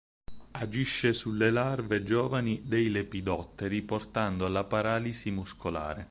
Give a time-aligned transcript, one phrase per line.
[0.53, 5.99] Agisce sulle larve giovani dei lepidotteri portando alla paralisi muscolare.